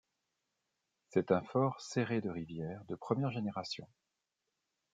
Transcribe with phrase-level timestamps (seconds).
[1.09, 3.87] C'est un fort Séré de Rivières de première génération.